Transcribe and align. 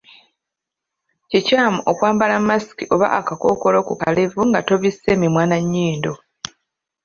Kikyamu 1.29 1.79
okwambala 1.91 2.35
masiki 2.47 2.85
oba 2.93 3.07
akakookolo 3.19 3.79
ku 3.87 3.93
kalevu 4.01 4.41
nga 4.49 4.59
tobisse 4.67 5.09
mimwa 5.21 5.43
na 5.49 5.57
nnyindo. 5.63 6.13